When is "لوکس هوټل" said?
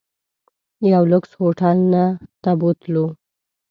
1.11-1.79